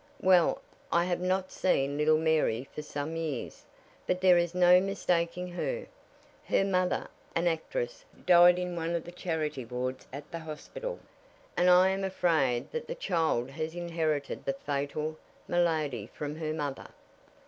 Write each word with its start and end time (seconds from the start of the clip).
"Well, 0.19 0.63
I 0.91 1.05
have 1.05 1.19
not 1.19 1.51
seen 1.51 1.95
little 1.95 2.17
Mary 2.17 2.67
for 2.73 2.81
some 2.81 3.15
years, 3.15 3.65
but 4.07 4.19
there 4.19 4.35
is 4.39 4.55
no 4.55 4.79
mistaking 4.81 5.49
her. 5.49 5.85
Her 6.43 6.65
mother, 6.65 7.07
an 7.35 7.45
actress, 7.45 8.03
died 8.25 8.57
in 8.57 8.75
one 8.75 8.95
of 8.95 9.03
the 9.03 9.11
charity 9.11 9.63
wards 9.63 10.07
of 10.11 10.23
the 10.31 10.39
hospital, 10.39 10.97
and 11.55 11.69
I 11.69 11.89
am 11.89 12.03
afraid 12.03 12.71
the 12.71 12.95
child 12.95 13.51
has 13.51 13.75
inherited 13.75 14.43
the 14.43 14.53
fatal 14.53 15.19
malady 15.47 16.07
from 16.11 16.37
her 16.37 16.51
mother. 16.51 16.87